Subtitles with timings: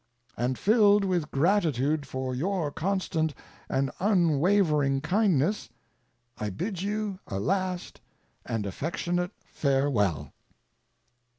[0.35, 3.35] And filled with gratitude for your constant
[3.69, 5.69] and unwavering kindness,
[6.39, 8.01] I bid you a last
[8.43, 10.33] and affectionate farewell.